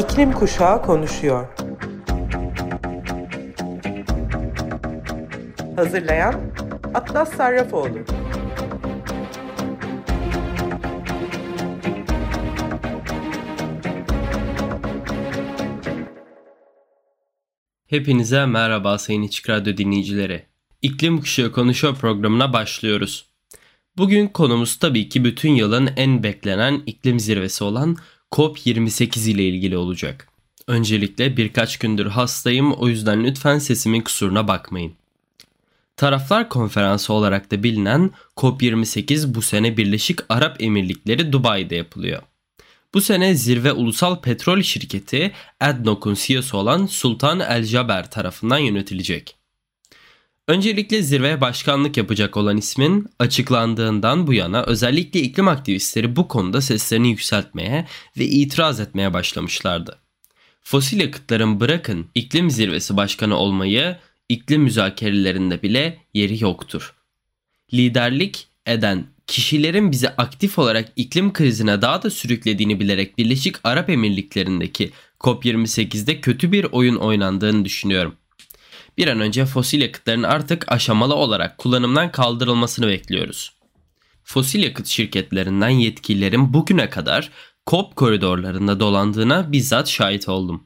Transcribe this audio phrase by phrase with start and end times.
[0.00, 1.46] İklim Kuşağı konuşuyor.
[5.76, 6.34] Hazırlayan
[6.94, 7.98] Atlas Sarrafoğlu.
[17.86, 20.46] Hepinize merhaba Sayın İçik Radyo dinleyicileri.
[20.82, 23.30] İklim Kuşağı Konuşuyor programına başlıyoruz.
[23.96, 27.96] Bugün konumuz tabii ki bütün yılın en beklenen iklim zirvesi olan
[28.32, 30.28] COP28 ile ilgili olacak.
[30.66, 34.92] Öncelikle birkaç gündür hastayım o yüzden lütfen sesimin kusuruna bakmayın.
[35.96, 42.22] Taraflar Konferansı olarak da bilinen COP28 bu sene Birleşik Arap Emirlikleri Dubai'de yapılıyor.
[42.94, 49.39] Bu sene zirve ulusal petrol şirketi ADNOC'un CEO'su olan Sultan El Jaber tarafından yönetilecek.
[50.50, 57.08] Öncelikle zirveye başkanlık yapacak olan ismin açıklandığından bu yana özellikle iklim aktivistleri bu konuda seslerini
[57.08, 57.86] yükseltmeye
[58.18, 59.98] ve itiraz etmeye başlamışlardı.
[60.62, 63.96] Fosil yakıtların bırakın iklim zirvesi başkanı olmayı
[64.28, 66.94] iklim müzakerelerinde bile yeri yoktur.
[67.74, 74.90] Liderlik eden kişilerin bizi aktif olarak iklim krizine daha da sürüklediğini bilerek Birleşik Arap Emirlikleri'ndeki
[75.20, 78.14] COP28'de kötü bir oyun oynandığını düşünüyorum.
[79.00, 83.52] Bir an önce fosil yakıtların artık aşamalı olarak kullanımdan kaldırılmasını bekliyoruz.
[84.24, 87.30] Fosil yakıt şirketlerinden yetkililerin bugüne kadar
[87.66, 90.64] COP koridorlarında dolandığına bizzat şahit oldum.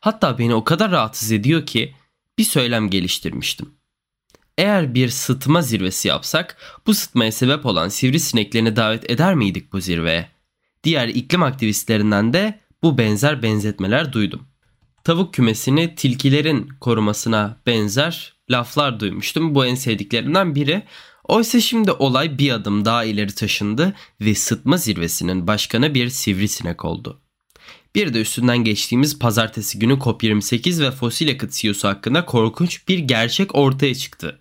[0.00, 1.94] Hatta beni o kadar rahatsız ediyor ki
[2.38, 3.74] bir söylem geliştirmiştim.
[4.58, 10.28] Eğer bir sıtma zirvesi yapsak bu sıtmaya sebep olan sivrisineklerini davet eder miydik bu zirveye?
[10.84, 14.49] Diğer iklim aktivistlerinden de bu benzer benzetmeler duydum.
[15.04, 19.54] Tavuk kümesini tilkilerin korumasına benzer laflar duymuştum.
[19.54, 20.82] Bu en sevdiklerimden biri.
[21.24, 27.20] Oysa şimdi olay bir adım daha ileri taşındı ve sıtma zirvesinin başkanı bir sivrisinek oldu.
[27.94, 33.54] Bir de üstünden geçtiğimiz pazartesi günü COP28 ve fosil yakıt CEO'su hakkında korkunç bir gerçek
[33.54, 34.40] ortaya çıktı.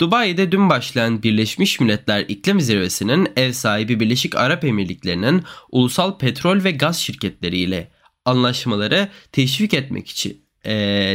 [0.00, 6.70] Dubai'de dün başlayan Birleşmiş Milletler İklim Zirvesi'nin ev sahibi Birleşik Arap Emirlikleri'nin ulusal petrol ve
[6.70, 7.90] gaz şirketleriyle
[8.28, 10.72] anlaşmaları teşvik etmek için e,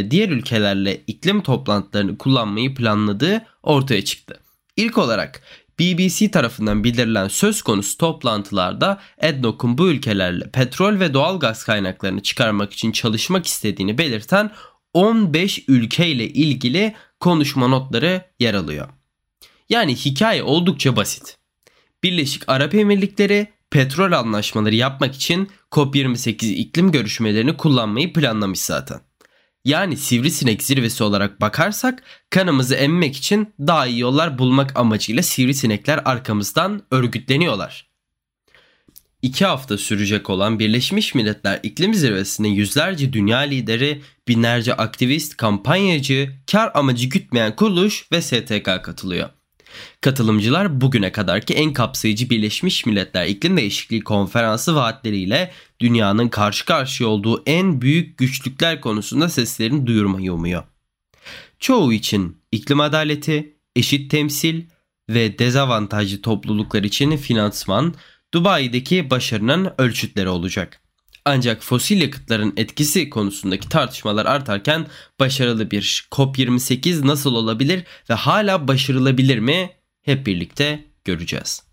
[0.09, 4.39] diğer ülkelerle iklim toplantılarını kullanmayı planladığı ortaya çıktı.
[4.77, 5.43] İlk olarak
[5.79, 12.73] BBC tarafından bildirilen söz konusu toplantılarda EDNOC'un bu ülkelerle petrol ve doğal gaz kaynaklarını çıkarmak
[12.73, 14.51] için çalışmak istediğini belirten
[14.93, 18.89] 15 ülke ile ilgili konuşma notları yer alıyor.
[19.69, 21.37] Yani hikaye oldukça basit.
[22.03, 28.99] Birleşik Arap Emirlikleri petrol anlaşmaları yapmak için COP28 iklim görüşmelerini kullanmayı planlamış zaten.
[29.65, 36.81] Yani sivrisinek zirvesi olarak bakarsak kanımızı emmek için daha iyi yollar bulmak amacıyla sivrisinekler arkamızdan
[36.91, 37.89] örgütleniyorlar.
[39.21, 46.71] İki hafta sürecek olan Birleşmiş Milletler İklim Zirvesi'ne yüzlerce dünya lideri, binlerce aktivist, kampanyacı, kar
[46.73, 49.29] amacı gütmeyen kuruluş ve STK katılıyor.
[50.01, 57.43] Katılımcılar bugüne kadarki en kapsayıcı Birleşmiş Milletler İklim Değişikliği Konferansı vaatleriyle dünyanın karşı karşıya olduğu
[57.45, 60.63] en büyük güçlükler konusunda seslerini duyurmayı umuyor.
[61.59, 64.63] Çoğu için iklim adaleti, eşit temsil
[65.09, 67.93] ve dezavantajlı topluluklar için finansman
[68.33, 70.82] Dubai'deki başarının ölçütleri olacak.
[71.25, 74.87] Ancak fosil yakıtların etkisi konusundaki tartışmalar artarken
[75.19, 81.63] başarılı bir COP28 nasıl olabilir ve hala başarılabilir mi hep birlikte göreceğiz.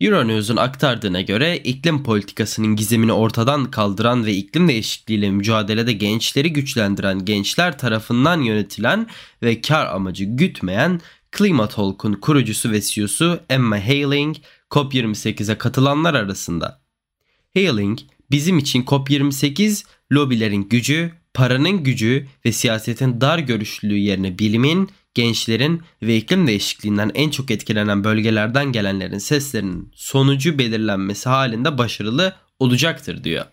[0.00, 7.78] Euronews'un aktardığına göre iklim politikasının gizemini ortadan kaldıran ve iklim değişikliğiyle mücadelede gençleri güçlendiren gençler
[7.78, 9.06] tarafından yönetilen
[9.42, 11.00] ve kar amacı gütmeyen
[11.38, 14.36] Climatalk'un kurucusu ve CEO'su Emma Haling
[14.70, 16.82] COP28'e katılanlar arasında.
[17.54, 17.98] Haling
[18.32, 26.16] Bizim için COP28 lobilerin gücü, paranın gücü ve siyasetin dar görüşlülüğü yerine bilimin, gençlerin ve
[26.16, 33.44] iklim değişikliğinden en çok etkilenen bölgelerden gelenlerin seslerinin sonucu belirlenmesi halinde başarılı olacaktır diyor.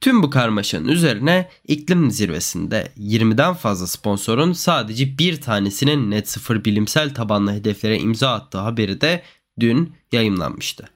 [0.00, 7.14] Tüm bu karmaşanın üzerine iklim zirvesinde 20'den fazla sponsorun sadece bir tanesinin net sıfır bilimsel
[7.14, 9.22] tabanlı hedeflere imza attığı haberi de
[9.60, 10.88] dün yayımlanmıştı.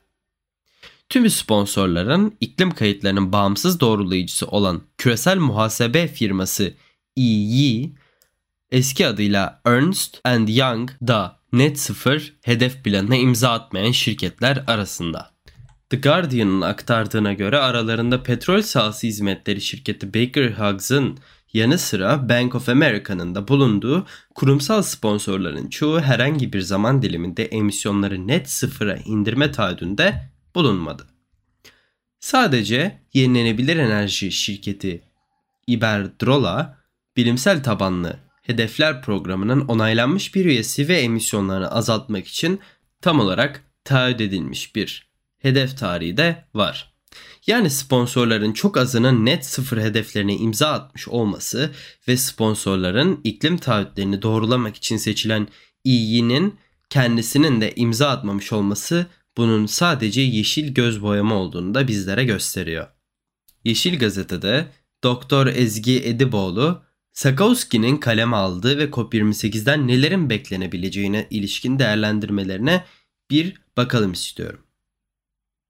[1.08, 6.74] Tüm sponsorların iklim kayıtlarının bağımsız doğrulayıcısı olan küresel muhasebe firması
[7.16, 7.90] EY,
[8.70, 15.30] eski adıyla Ernst and Young da net sıfır hedef planına imza atmayan şirketler arasında.
[15.90, 21.18] The Guardian'ın aktardığına göre aralarında petrol sahası hizmetleri şirketi Baker Huggs'ın
[21.52, 28.26] yanı sıra Bank of America'nın da bulunduğu kurumsal sponsorların çoğu herhangi bir zaman diliminde emisyonları
[28.26, 30.22] net sıfıra indirme taahhüdünde
[30.56, 31.06] bulunmadı.
[32.20, 35.02] Sadece yenilenebilir enerji şirketi
[35.66, 36.78] Iberdrola
[37.16, 42.60] bilimsel tabanlı hedefler programının onaylanmış bir üyesi ve emisyonlarını azaltmak için
[43.00, 45.08] tam olarak taahhüt edilmiş bir
[45.38, 46.92] hedef tarihi de var.
[47.46, 51.70] Yani sponsorların çok azının net sıfır hedeflerine imza atmış olması
[52.08, 55.48] ve sponsorların iklim taahhütlerini doğrulamak için seçilen
[55.84, 56.58] İYİ'nin
[56.90, 59.06] kendisinin de imza atmamış olması
[59.36, 62.86] bunun sadece yeşil göz boyama olduğunu da bizlere gösteriyor.
[63.64, 64.66] Yeşil Gazete'de
[65.04, 72.84] Doktor Ezgi Ediboğlu Sakowski'nin kalem aldığı ve COP28'den nelerin beklenebileceğine ilişkin değerlendirmelerine
[73.30, 74.60] bir bakalım istiyorum.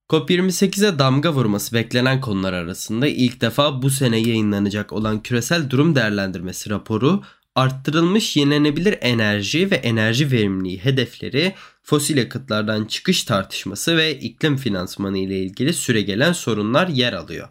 [0.09, 6.71] COP28'e damga vurması beklenen konular arasında ilk defa bu sene yayınlanacak olan küresel durum değerlendirmesi
[6.71, 7.23] raporu
[7.55, 11.55] arttırılmış yenilenebilir enerji ve enerji verimliliği hedefleri,
[11.87, 17.49] fosil yakıtlardan çıkış tartışması ve iklim finansmanı ile ilgili süregelen sorunlar yer alıyor.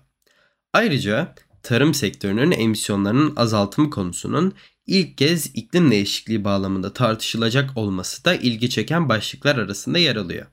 [0.74, 4.54] Ayrıca tarım sektörünün emisyonlarının azaltımı konusunun
[4.88, 10.46] ilk kez iklim değişikliği bağlamında tartışılacak olması da ilgi çeken başlıklar arasında yer alıyor.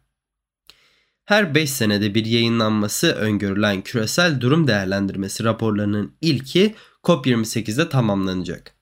[1.24, 8.74] Her 5 senede bir yayınlanması öngörülen küresel durum değerlendirmesi raporlarının ilki COP28'de tamamlanacak.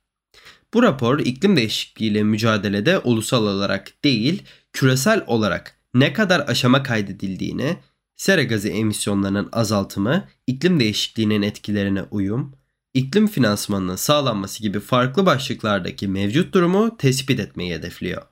[0.75, 7.77] Bu rapor iklim değişikliğiyle mücadelede ulusal olarak değil, küresel olarak ne kadar aşama kaydedildiğini,
[8.17, 12.55] sera gazı emisyonlarının azaltımı, iklim değişikliğinin etkilerine uyum,
[12.95, 18.23] iklim finansmanının sağlanması gibi farklı başlıklardaki mevcut durumu tespit etmeyi hedefliyor.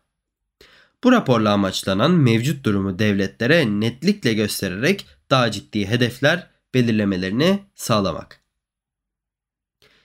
[1.04, 8.40] Bu raporla amaçlanan mevcut durumu devletlere netlikle göstererek daha ciddi hedefler belirlemelerini sağlamak.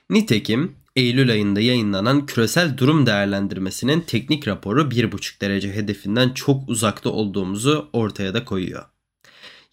[0.10, 7.90] Nitekim Eylül ayında yayınlanan küresel durum değerlendirmesinin teknik raporu 1,5 derece hedefinden çok uzakta olduğumuzu
[7.94, 8.86] ortaya da koyuyor.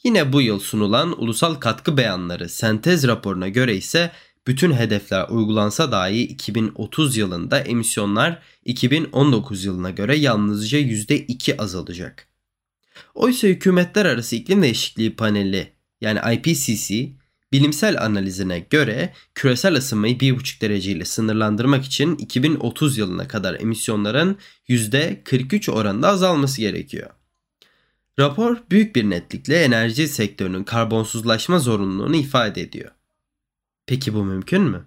[0.04, 4.12] Yine bu yıl sunulan ulusal katkı beyanları sentez raporuna göre ise
[4.46, 12.28] bütün hedefler uygulansa dahi 2030 yılında emisyonlar 2019 yılına göre yalnızca %2 azalacak.
[13.14, 17.19] Oysa hükümetler arası iklim değişikliği paneli yani IPCC
[17.52, 24.38] bilimsel analizine göre küresel ısınmayı 1,5 derece ile sınırlandırmak için 2030 yılına kadar emisyonların
[24.68, 27.10] %43 oranında azalması gerekiyor.
[28.18, 32.90] Rapor büyük bir netlikle enerji sektörünün karbonsuzlaşma zorunluluğunu ifade ediyor.
[33.86, 34.84] Peki bu mümkün mü?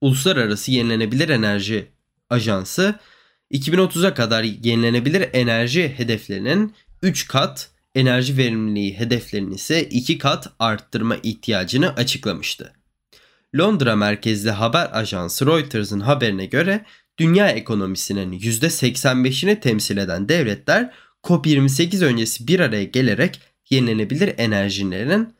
[0.00, 1.88] Uluslararası Yenilenebilir Enerji
[2.30, 2.94] Ajansı
[3.52, 11.94] 2030'a kadar yenilenebilir enerji hedeflerinin 3 kat, enerji verimliliği hedeflerinin ise 2 kat arttırma ihtiyacını
[11.94, 12.72] açıklamıştı.
[13.58, 16.84] Londra merkezli haber ajansı Reuters'ın haberine göre
[17.18, 20.90] dünya ekonomisinin %85'ini temsil eden devletler
[21.22, 23.40] COP28 öncesi bir araya gelerek
[23.70, 25.34] yenilenebilir enerjilerin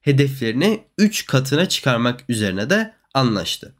[0.00, 3.74] hedeflerini 3 katına çıkarmak üzerine de anlaştı.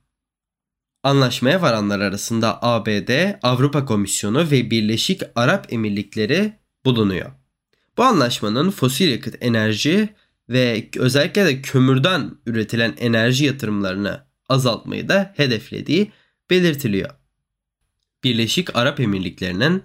[1.03, 6.53] Anlaşmaya varanlar arasında ABD, Avrupa Komisyonu ve Birleşik Arap Emirlikleri
[6.85, 7.42] bulunuyor.
[7.97, 10.09] Bu anlaşmanın fosil yakıt enerji
[10.49, 16.13] ve özellikle de kömürden üretilen enerji yatırımlarını azaltmayı da hedeflediği
[16.51, 17.11] belirtiliyor.
[18.25, 19.83] Birleşik Arap Emirlikleri'nin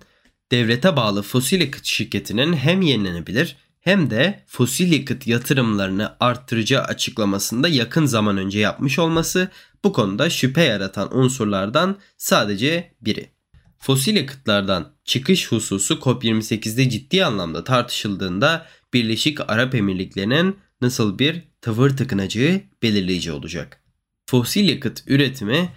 [0.52, 8.06] devlete bağlı fosil yakıt şirketinin hem yenilenebilir hem de fosil yakıt yatırımlarını arttıracağı açıklamasında yakın
[8.06, 9.50] zaman önce yapmış olması
[9.84, 13.37] bu konuda şüphe yaratan unsurlardan sadece biri.
[13.79, 22.62] Fosil yakıtlardan çıkış hususu COP28'de ciddi anlamda tartışıldığında Birleşik Arap Emirlikleri'nin nasıl bir tavır tıkınacağı
[22.84, 23.81] belirleyici olacak.
[24.25, 25.69] Fosil yakıt üretimi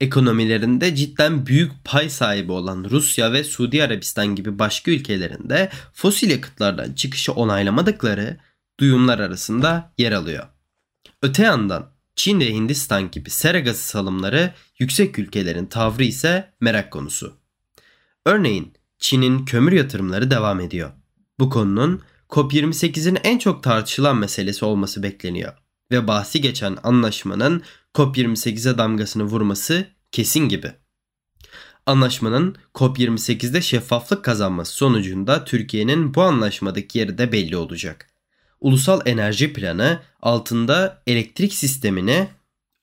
[0.00, 6.92] ekonomilerinde cidden büyük pay sahibi olan Rusya ve Suudi Arabistan gibi başka ülkelerinde fosil yakıtlardan
[6.92, 8.36] çıkışı onaylamadıkları
[8.80, 10.46] duyumlar arasında yer alıyor.
[11.22, 17.36] Öte yandan Çin ve Hindistan gibi sera gazı salımları yüksek ülkelerin tavrı ise merak konusu.
[18.26, 20.90] Örneğin Çin'in kömür yatırımları devam ediyor.
[21.38, 25.52] Bu konunun COP28'in en çok tartışılan meselesi olması bekleniyor
[25.90, 27.62] ve bahsi geçen anlaşmanın
[27.94, 30.72] COP28'e damgasını vurması kesin gibi.
[31.86, 38.11] Anlaşmanın COP28'de şeffaflık kazanması sonucunda Türkiye'nin bu anlaşmadaki yeri de belli olacak.
[38.62, 42.28] Ulusal Enerji Planı altında elektrik sistemini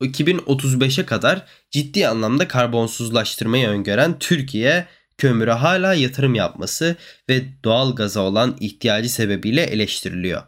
[0.01, 6.95] 2035'e kadar ciddi anlamda karbonsuzlaştırmayı öngören Türkiye kömüre hala yatırım yapması
[7.29, 10.43] ve doğal gaza olan ihtiyacı sebebiyle eleştiriliyor.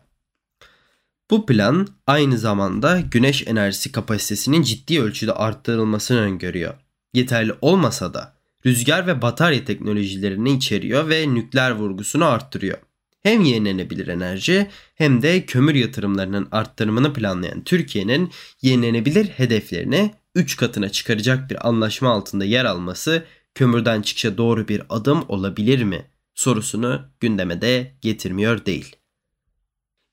[1.29, 6.73] Bu plan aynı zamanda güneş enerjisi kapasitesinin ciddi ölçüde arttırılmasını öngörüyor.
[7.13, 8.35] Yeterli olmasa da
[8.65, 12.77] rüzgar ve batarya teknolojilerini içeriyor ve nükleer vurgusunu arttırıyor.
[13.23, 21.49] Hem yenilenebilir enerji hem de kömür yatırımlarının arttırımını planlayan Türkiye'nin yenilenebilir hedeflerini 3 katına çıkaracak
[21.49, 23.25] bir anlaşma altında yer alması
[23.55, 28.95] kömürden çıkışa doğru bir adım olabilir mi sorusunu gündeme de getirmiyor değil.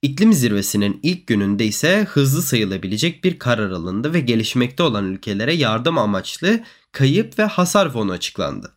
[0.02, 5.98] İklim zirvesinin ilk gününde ise hızlı sayılabilecek bir karar alındı ve gelişmekte olan ülkelere yardım
[5.98, 6.60] amaçlı
[6.92, 8.72] kayıp ve hasar fonu açıklandı.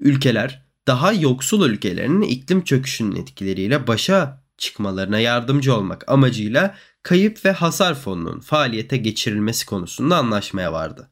[0.00, 7.94] Ülkeler daha yoksul ülkelerin iklim çöküşünün etkileriyle başa çıkmalarına yardımcı olmak amacıyla kayıp ve hasar
[7.94, 11.10] fonunun faaliyete geçirilmesi konusunda anlaşmaya vardı.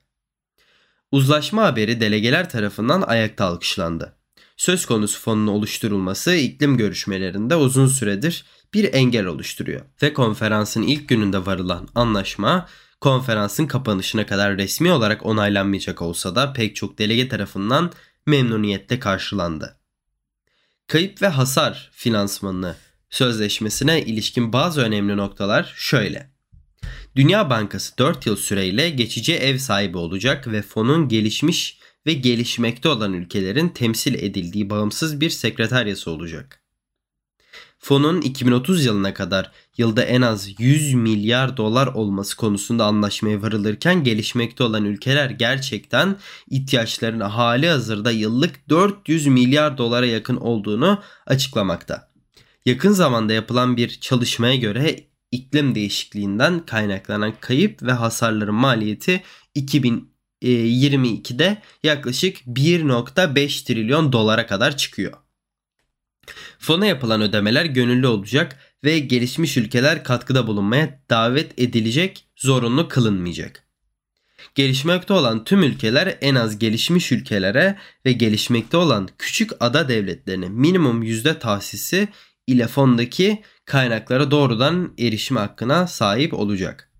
[1.12, 4.16] Uzlaşma haberi delegeler tarafından ayakta alkışlandı.
[4.56, 11.46] Söz konusu fonun oluşturulması iklim görüşmelerinde uzun süredir bir engel oluşturuyor ve konferansın ilk gününde
[11.46, 12.68] varılan anlaşma
[13.00, 17.92] konferansın kapanışına kadar resmi olarak onaylanmayacak olsa da pek çok delege tarafından
[18.26, 19.78] memnuniyetle karşılandı.
[20.86, 22.76] Kayıp ve hasar finansmanı
[23.10, 26.32] sözleşmesine ilişkin bazı önemli noktalar şöyle.
[27.16, 33.12] Dünya Bankası 4 yıl süreyle geçici ev sahibi olacak ve fonun gelişmiş ve gelişmekte olan
[33.12, 36.62] ülkelerin temsil edildiği bağımsız bir sekreteryası olacak.
[37.78, 44.64] Fonun 2030 yılına kadar yılda en az 100 milyar dolar olması konusunda anlaşmaya varılırken gelişmekte
[44.64, 46.16] olan ülkeler gerçekten
[46.50, 52.12] ihtiyaçlarını hali hazırda yıllık 400 milyar dolara yakın olduğunu açıklamakta.
[52.66, 55.00] Yakın zamanda yapılan bir çalışmaya göre
[55.30, 59.22] iklim değişikliğinden kaynaklanan kayıp ve hasarların maliyeti
[59.56, 65.12] 2022'de yaklaşık 1.5 trilyon dolara kadar çıkıyor.
[66.58, 73.62] Fona yapılan ödemeler gönüllü olacak ve gelişmiş ülkeler katkıda bulunmaya davet edilecek, zorunlu kılınmayacak.
[74.54, 81.02] Gelişmekte olan tüm ülkeler en az gelişmiş ülkelere ve gelişmekte olan küçük ada devletlerine minimum
[81.02, 82.08] yüzde tahsisi
[82.46, 86.92] ile fondaki kaynaklara doğrudan erişim hakkına sahip olacak.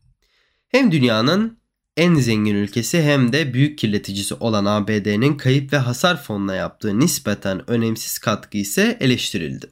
[0.68, 1.58] Hem dünyanın
[1.96, 7.70] en zengin ülkesi hem de büyük kirleticisi olan ABD'nin kayıp ve hasar fonuna yaptığı nispeten
[7.70, 9.66] önemsiz katkı ise eleştirildi.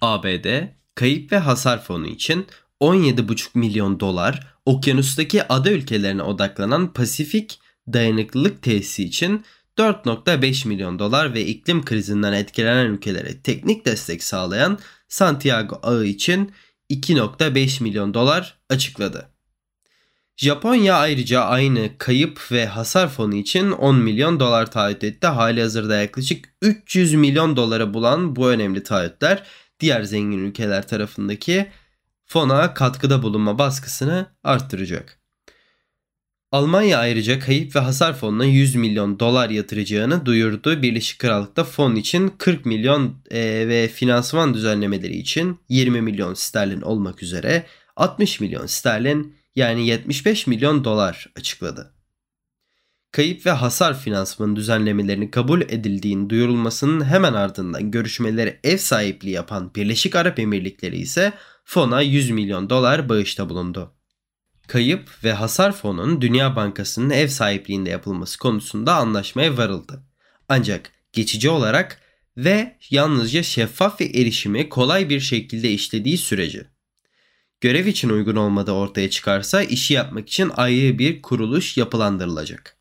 [0.00, 2.46] ABD, kayıp ve hasar fonu için
[2.80, 7.60] 17,5 milyon dolar, okyanustaki ada ülkelerine odaklanan Pasifik
[7.92, 9.44] dayanıklılık tesisi için
[9.78, 14.78] 4.5 milyon dolar ve iklim krizinden etkilenen ülkelere teknik destek sağlayan
[15.08, 16.52] Santiago ağı için
[16.90, 19.28] 2.5 milyon dolar açıkladı.
[20.36, 25.26] Japonya ayrıca aynı kayıp ve hasar fonu için 10 milyon dolar taahhüt etti.
[25.26, 29.44] Hali hazırda yaklaşık 300 milyon dolara bulan bu önemli taahhütler
[29.80, 31.66] diğer zengin ülkeler tarafındaki
[32.26, 35.18] fona katkıda bulunma baskısını arttıracak.
[36.52, 40.82] Almanya ayrıca kayıp ve hasar fonuna 100 milyon dolar yatıracağını duyurdu.
[40.82, 47.22] Birleşik Krallık'ta fon için 40 milyon e, ve finansman düzenlemeleri için 20 milyon sterlin olmak
[47.22, 47.66] üzere
[47.96, 51.97] 60 milyon sterlin yani 75 milyon dolar açıkladı.
[53.12, 60.16] Kayıp ve hasar finansmanı düzenlemelerini kabul edildiğini duyurulmasının hemen ardından görüşmeleri ev sahipliği yapan Birleşik
[60.16, 61.32] Arap Emirlikleri ise
[61.64, 63.94] fona 100 milyon dolar bağışta bulundu.
[64.66, 70.02] Kayıp ve hasar fonun Dünya Bankası'nın ev sahipliğinde yapılması konusunda anlaşmaya varıldı.
[70.48, 72.00] Ancak geçici olarak
[72.36, 76.66] ve yalnızca şeffaf ve erişimi kolay bir şekilde işlediği sürece
[77.60, 82.77] görev için uygun olmadığı ortaya çıkarsa işi yapmak için ayrı bir kuruluş yapılandırılacak.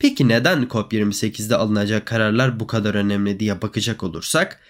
[0.00, 4.60] Peki neden COP28'de alınacak kararlar bu kadar önemli diye bakacak olursak,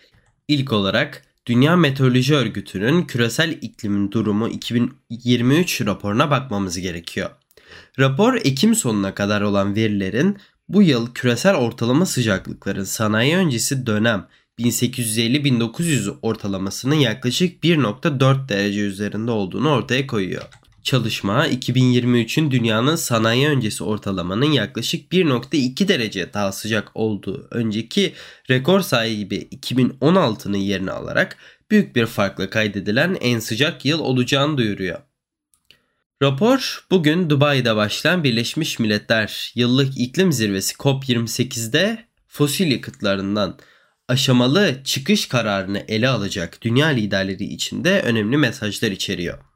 [0.48, 7.30] ilk olarak Dünya Meteoroloji Örgütü'nün küresel iklimin durumu 2023 raporuna bakmamız gerekiyor.
[7.98, 14.26] Rapor Ekim sonuna kadar olan verilerin bu yıl küresel ortalama sıcaklıkların sanayi öncesi dönem
[14.58, 20.44] 1850-1900 ortalamasının yaklaşık 1.4 derece üzerinde olduğunu ortaya koyuyor.
[20.82, 28.14] Çalışma 2023'ün dünyanın sanayi öncesi ortalamanın yaklaşık 1.2 derece daha sıcak olduğu önceki
[28.50, 31.36] rekor sahibi 2016'nın yerini alarak
[31.70, 34.98] büyük bir farkla kaydedilen en sıcak yıl olacağını duyuruyor.
[36.22, 43.58] Rapor bugün Dubai'de başlayan Birleşmiş Milletler Yıllık İklim Zirvesi COP28'de fosil yakıtlarından
[44.08, 49.49] aşamalı çıkış kararını ele alacak dünya liderleri için de önemli mesajlar içeriyor.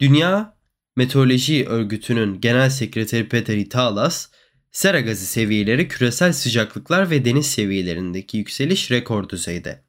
[0.00, 0.56] Dünya
[0.96, 4.28] Meteoroloji Örgütü'nün Genel Sekreteri Peter Italas,
[4.72, 9.84] sera gazı seviyeleri küresel sıcaklıklar ve deniz seviyelerindeki yükseliş rekor düzeyde.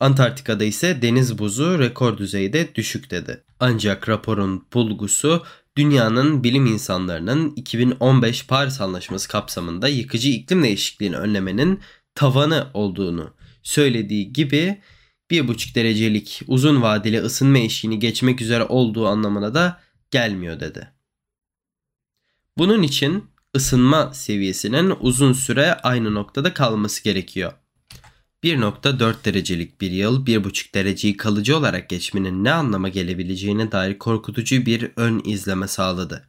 [0.00, 3.44] Antarktika'da ise deniz buzu rekor düzeyde düşük dedi.
[3.60, 5.44] Ancak raporun bulgusu
[5.76, 11.80] dünyanın bilim insanlarının 2015 Paris Anlaşması kapsamında yıkıcı iklim değişikliğini önlemenin
[12.14, 14.80] tavanı olduğunu söylediği gibi
[15.30, 19.80] 1,5 derecelik uzun vadeli ısınma eşiğini geçmek üzere olduğu anlamına da
[20.10, 20.92] gelmiyor dedi.
[22.58, 23.24] Bunun için
[23.56, 27.52] ısınma seviyesinin uzun süre aynı noktada kalması gerekiyor.
[28.44, 34.90] 1.4 derecelik bir yıl 1.5 dereceyi kalıcı olarak geçmenin ne anlama gelebileceğine dair korkutucu bir
[34.96, 36.28] ön izleme sağladı.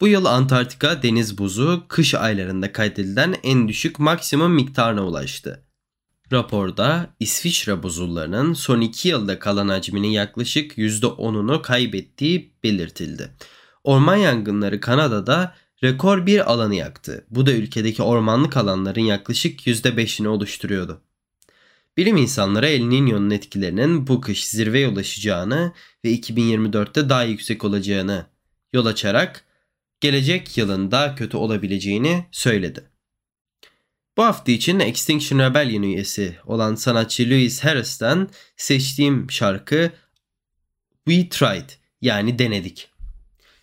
[0.00, 5.63] Bu yıl Antarktika deniz buzu kış aylarında kaydedilen en düşük maksimum miktarına ulaştı.
[6.34, 13.30] Raporda İsviçre buzullarının son 2 yılda kalan hacminin yaklaşık %10'unu kaybettiği belirtildi.
[13.84, 17.26] Orman yangınları Kanada'da rekor bir alanı yaktı.
[17.30, 21.00] Bu da ülkedeki ormanlık alanların yaklaşık %5'ini oluşturuyordu.
[21.96, 25.72] Bilim insanları El Niño'nun etkilerinin bu kış zirveye ulaşacağını
[26.04, 28.26] ve 2024'te daha yüksek olacağını
[28.72, 29.44] yol açarak
[30.00, 32.93] gelecek yılın daha kötü olabileceğini söyledi.
[34.16, 39.92] Bu hafta için Extinction Rebellion üyesi olan sanatçı Louis Harris'ten seçtiğim şarkı
[41.08, 42.90] We Tried yani denedik.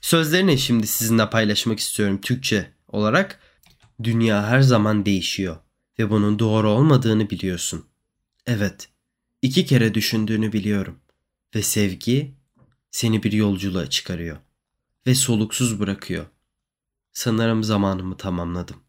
[0.01, 3.39] Sözlerini şimdi sizinle paylaşmak istiyorum Türkçe olarak.
[4.03, 5.58] Dünya her zaman değişiyor
[6.00, 7.86] ve bunun doğru olmadığını biliyorsun.
[8.46, 8.89] Evet,
[9.41, 11.00] iki kere düşündüğünü biliyorum
[11.55, 12.36] ve sevgi
[12.91, 14.38] seni bir yolculuğa çıkarıyor
[15.08, 16.25] ve soluksuz bırakıyor.
[17.12, 18.81] Sanırım zamanımı tamamladım.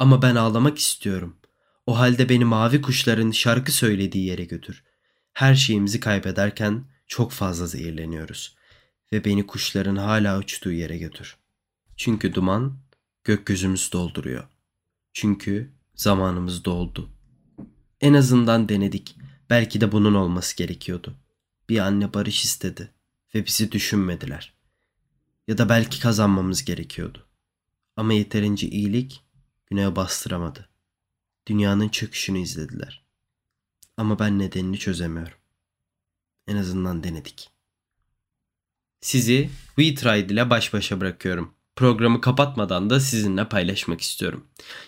[0.00, 1.36] Ama ben ağlamak istiyorum.
[1.86, 4.84] O halde beni mavi kuşların şarkı söylediği yere götür.
[5.32, 8.56] Her şeyimizi kaybederken çok fazla zehirleniyoruz
[9.12, 11.36] ve beni kuşların hala uçtuğu yere götür.
[11.96, 12.78] Çünkü duman
[13.24, 14.48] gökyüzümüzü dolduruyor.
[15.12, 17.10] Çünkü zamanımız doldu.
[18.00, 19.16] En azından denedik.
[19.50, 21.14] Belki de bunun olması gerekiyordu.
[21.68, 22.94] Bir anne barış istedi
[23.34, 24.54] ve bizi düşünmediler.
[25.48, 27.26] Ya da belki kazanmamız gerekiyordu.
[27.96, 29.24] Ama yeterince iyilik
[29.70, 30.68] güneğe bastıramadı.
[31.48, 33.04] Dünyanın çöküşünü izlediler.
[33.96, 35.38] Ama ben nedenini çözemiyorum.
[36.46, 37.50] En azından denedik.
[39.00, 41.54] Sizi We Tried ile baş başa bırakıyorum.
[41.76, 44.46] Programı kapatmadan da sizinle paylaşmak istiyorum.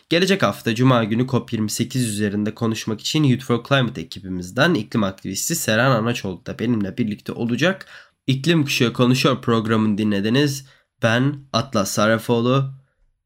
[0.09, 5.91] Gelecek hafta Cuma günü COP28 üzerinde konuşmak için Youth for Climate ekibimizden iklim aktivisti Seren
[5.91, 7.87] Anaçoğlu da benimle birlikte olacak.
[8.27, 10.67] İklim Kuşağı Konuşuyor programını dinlediniz.
[11.03, 12.75] Ben Atlas Sarrafoğlu.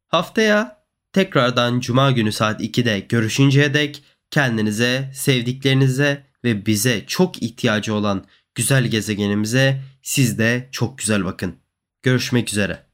[0.09, 0.76] Haftaya
[1.17, 8.25] tekrardan Cuma günü saat 2'de görüşünceye dek kendinize, sevdiklerinize ve bize çok ihtiyacı olan
[8.55, 11.57] güzel gezegenimize siz de çok güzel bakın.
[12.03, 12.86] Görüşmek üzere.